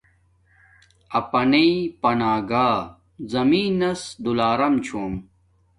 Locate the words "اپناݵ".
1.19-1.71